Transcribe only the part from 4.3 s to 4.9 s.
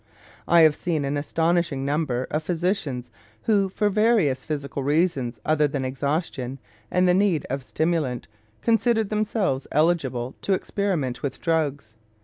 physical